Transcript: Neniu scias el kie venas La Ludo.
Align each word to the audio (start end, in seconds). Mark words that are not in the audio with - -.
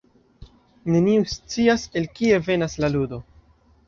Neniu 0.95 1.27
scias 1.33 1.83
el 2.01 2.07
kie 2.21 2.39
venas 2.47 2.79
La 2.85 2.91
Ludo. 2.95 3.21